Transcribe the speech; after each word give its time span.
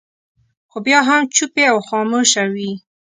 خو 0.69 0.77
بیا 0.85 0.99
هم 1.09 1.21
چوپې 1.35 1.63
او 1.71 1.77
خاموشه 1.87 2.43
وي. 2.53 2.71